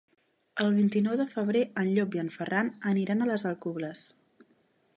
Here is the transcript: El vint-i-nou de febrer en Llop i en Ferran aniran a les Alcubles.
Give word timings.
El 0.63 0.71
vint-i-nou 0.77 1.17
de 1.19 1.27
febrer 1.33 1.61
en 1.83 1.91
Llop 1.97 2.17
i 2.19 2.21
en 2.23 2.33
Ferran 2.37 2.71
aniran 2.93 3.21
a 3.27 3.31
les 3.33 3.47
Alcubles. 3.51 4.05